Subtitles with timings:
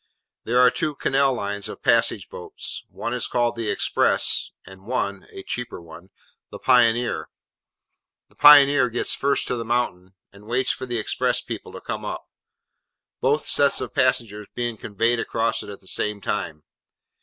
[0.45, 5.27] There are two canal lines of passage boats; one is called The Express, and one
[5.31, 6.09] (a cheaper one)
[6.49, 7.29] The Pioneer.
[8.27, 12.03] The Pioneer gets first to the mountain, and waits for the Express people to come
[12.03, 12.25] up;
[13.19, 16.63] both sets of passengers being conveyed across it at the same time.